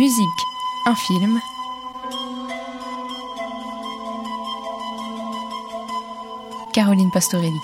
[0.00, 0.24] Musique,
[0.86, 1.38] un film.
[6.72, 7.60] Caroline Pastorelli.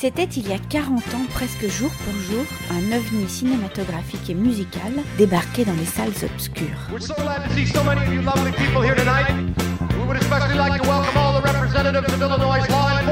[0.00, 4.94] C'était il y a 40 ans, presque jour pour jour, un ovni cinématographique et musical
[5.18, 6.88] débarqué dans les salles obscures.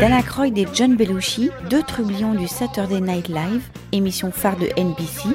[0.00, 5.30] Dan Aykroyd et John Belushi, deux trublions du Saturday Night Live, émission phare de NBC,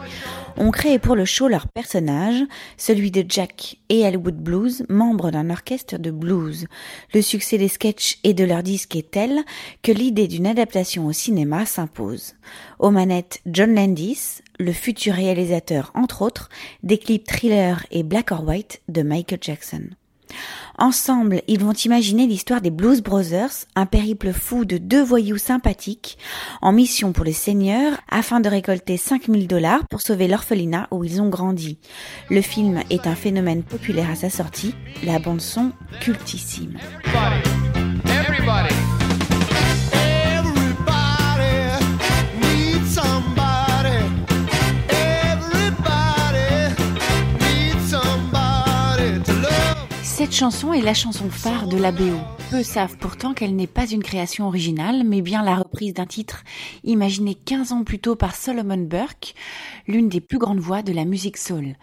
[0.56, 2.42] ont créé pour le show leur personnage,
[2.78, 6.68] celui de Jack et Hollywood Blues, membres d'un orchestre de blues.
[7.14, 9.42] Le succès des sketchs et de leurs disques est tel
[9.82, 12.36] que l'idée d'une adaptation au cinéma s'impose.
[12.80, 16.48] Aux manettes, John Landis, le futur réalisateur entre autres
[16.84, 19.90] des clips thriller et black or white de Michael Jackson.
[20.78, 26.18] Ensemble, ils vont imaginer l'histoire des Blues Brothers, un périple fou de deux voyous sympathiques
[26.62, 31.22] en mission pour les seigneurs afin de récolter 5000 dollars pour sauver l'orphelinat où ils
[31.22, 31.78] ont grandi.
[32.30, 34.74] Le film est un phénomène populaire à sa sortie,
[35.04, 36.78] la bande son cultissime.
[50.24, 52.18] Cette chanson est la chanson phare de la BO.
[52.50, 56.46] Peu savent pourtant qu'elle n'est pas une création originale, mais bien la reprise d'un titre
[56.86, 59.36] imaginé 15 ans plus tôt par Solomon Burke,
[59.86, 61.76] l'une des plus grandes voix de la musique soul.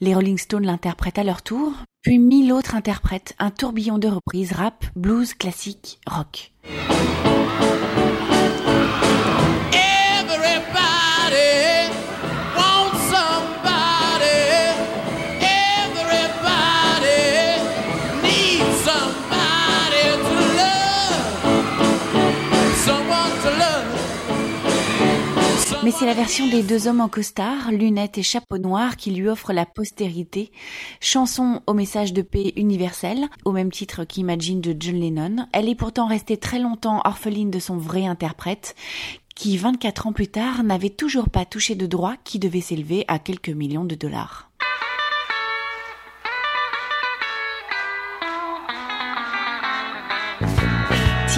[0.00, 4.52] Les Rolling Stones l'interprètent à leur tour, puis mille autres interprètent un tourbillon de reprises
[4.52, 6.52] rap, blues, classique, rock.
[25.98, 29.52] C'est la version des deux hommes en costard, lunettes et chapeau noir qui lui offre
[29.52, 30.52] la postérité.
[31.00, 35.48] Chanson au message de paix universel, au même titre qu'Imagine de John Lennon.
[35.52, 38.76] Elle est pourtant restée très longtemps orpheline de son vrai interprète,
[39.34, 43.18] qui 24 ans plus tard n'avait toujours pas touché de droit qui devait s'élever à
[43.18, 44.47] quelques millions de dollars.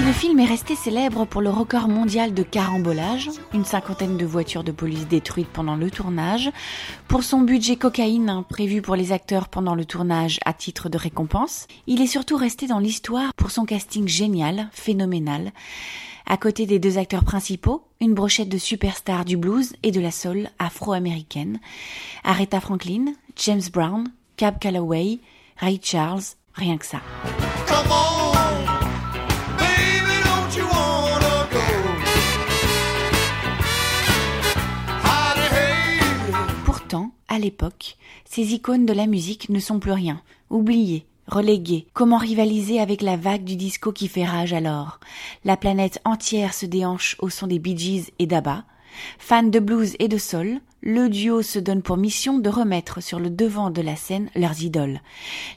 [0.00, 4.25] Si le film est resté célèbre pour le record mondial de carambolage, une cinquantaine de
[4.25, 6.50] voitures de police détruites pendant le tournage,
[7.06, 10.97] pour son budget cocaïne hein, prévu pour les acteurs pendant le tournage à titre de
[10.97, 15.53] récompense, il est surtout resté dans l'histoire pour son casting génial, phénoménal.
[16.25, 20.12] À côté des deux acteurs principaux, une brochette de superstars du blues et de la
[20.12, 21.60] soul afro-américaine,
[22.25, 25.19] Aretha Franklin, James Brown, Cab Calloway,
[25.59, 26.22] Ray Charles,
[26.55, 27.03] rien que ça.
[37.30, 37.96] À l'époque,
[38.26, 40.20] ces icônes de la musique ne sont plus rien,
[40.50, 41.86] oubliées, reléguées.
[41.94, 44.98] Comment rivaliser avec la vague du disco qui fait rage alors?
[45.44, 48.64] La planète entière se déhanche au son des Bee et d'Abba.
[49.18, 53.20] Fans de blues et de soul, le duo se donne pour mission de remettre sur
[53.20, 55.00] le devant de la scène leurs idoles.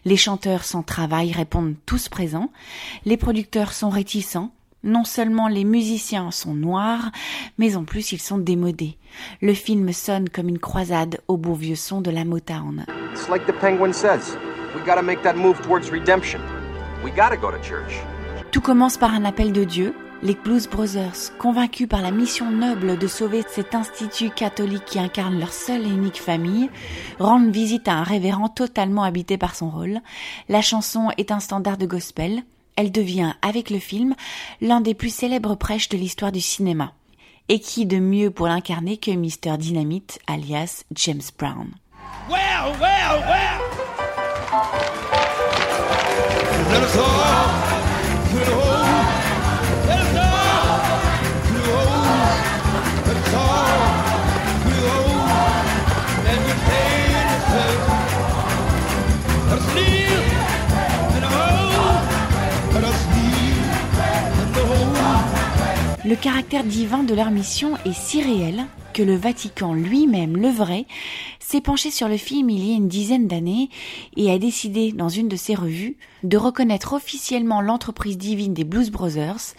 [0.05, 2.51] Les chanteurs sans travail répondent tous présents,
[3.05, 4.51] les producteurs sont réticents,
[4.83, 7.11] non seulement les musiciens sont noirs,
[7.57, 8.97] mais en plus ils sont démodés.
[9.41, 12.85] Le film sonne comme une croisade au beau vieux son de la Motown.
[13.11, 14.37] It's like the penguin says.
[14.75, 16.41] We gotta make that move towards redemption.
[17.03, 18.01] We gotta go to church.
[18.51, 19.93] Tout commence par un appel de Dieu.
[20.21, 25.37] Les Blues Brothers, convaincus par la mission noble de sauver cet institut catholique qui incarne
[25.37, 26.69] leur seule et unique famille,
[27.19, 29.99] rendent visite à un révérend totalement habité par son rôle.
[30.47, 32.43] La chanson est un standard de gospel.
[32.75, 34.15] Elle devient, avec le film,
[34.61, 36.93] l'un des plus célèbres prêches de l'histoire du cinéma.
[37.49, 39.57] Et qui de mieux pour l'incarner que Mr.
[39.57, 41.71] Dynamite, alias James Brown.
[42.29, 43.63] Well, well, well.
[66.13, 70.85] Le caractère divin de leur mission est si réel que le Vatican lui-même, le vrai,
[71.39, 73.71] s'est penché sur le film il y a une dizaine d'années
[74.15, 78.91] et a décidé, dans une de ses revues, de reconnaître officiellement l'entreprise divine des Blues
[78.91, 79.55] Brothers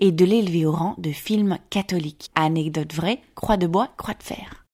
[0.00, 2.30] et de l'élever au rang de film catholique.
[2.34, 4.64] Anecdote vraie, croix de bois, croix de fer.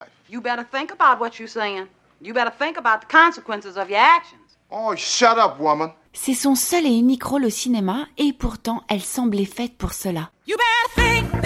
[4.71, 5.89] Oh, shut up, woman.
[6.13, 10.29] C'est son seul et unique rôle au cinéma et pourtant elle semblait faite pour cela.
[10.47, 11.38] You better think,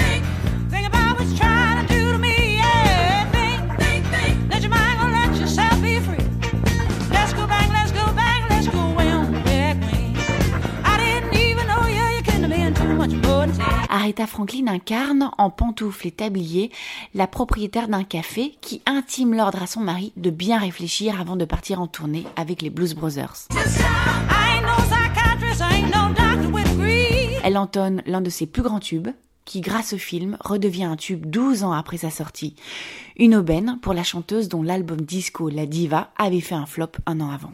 [13.89, 16.71] Aretha Franklin incarne, en pantoufles et tabliers,
[17.13, 21.45] la propriétaire d'un café qui intime l'ordre à son mari de bien réfléchir avant de
[21.45, 23.47] partir en tournée avec les Blues Brothers.
[27.43, 29.09] Elle entonne l'un de ses plus grands tubes,
[29.45, 32.55] qui grâce au film redevient un tube 12 ans après sa sortie.
[33.17, 37.19] Une aubaine pour la chanteuse dont l'album disco La Diva avait fait un flop un
[37.19, 37.53] an avant.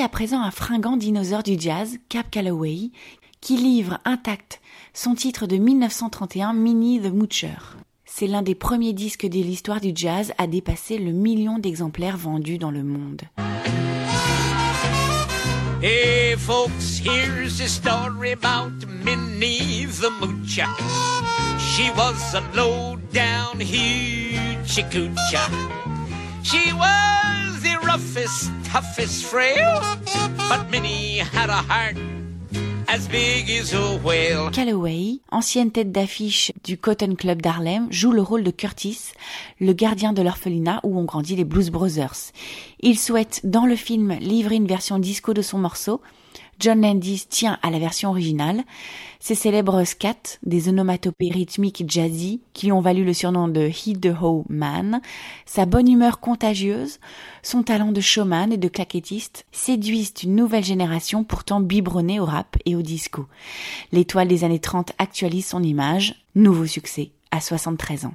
[0.00, 2.92] À présent un fringant dinosaure du jazz, Cap Calloway,
[3.40, 4.60] qui livre intact
[4.94, 7.58] son titre de 1931, Minnie the Moocher.
[8.04, 12.58] C'est l'un des premiers disques de l'histoire du jazz à dépasser le million d'exemplaires vendus
[12.58, 13.22] dans le monde.
[15.82, 18.70] Hey folks, here's a story about
[19.04, 20.68] Minnie the Moocher.
[21.58, 25.50] She was a low down hoochie coocher.
[26.44, 27.47] She was
[27.88, 29.80] roughest, toughest frail,
[30.50, 31.96] but Minnie had a heart
[32.86, 34.50] as big as a whale.
[34.50, 39.12] Calloway, ancienne tête d'affiche du Cotton Club d'Harlem, joue le rôle de Curtis,
[39.60, 42.32] le gardien de l'orphelinat où ont grandi les Blues Brothers.
[42.80, 46.00] Il souhaite, dans le film, livrer une version disco de son morceau.
[46.60, 48.64] John Landis tient à la version originale.
[49.20, 54.00] Ses célèbres scats, des onomatopées rythmiques jazzy qui lui ont valu le surnom de Hit
[54.00, 55.00] the Ho Man,
[55.46, 56.98] sa bonne humeur contagieuse,
[57.42, 62.56] son talent de showman et de claquettiste séduisent une nouvelle génération pourtant biberonnée au rap
[62.64, 63.26] et au disco.
[63.92, 66.24] L'étoile des années 30 actualise son image.
[66.38, 68.14] Nouveau succès à 73 ans.